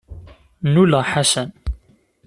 Nnuleɣ 0.65 1.03
Ḥasan. 1.11 1.49